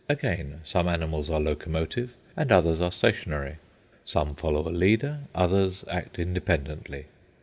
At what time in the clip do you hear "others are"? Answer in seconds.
2.51-2.91